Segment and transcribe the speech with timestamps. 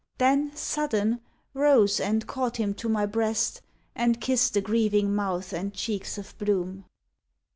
[0.17, 1.21] Then, sudden,
[1.53, 3.61] rose and caught him to my breast,
[3.95, 6.85] And kissed the grieving mouth and cheeks of bloom.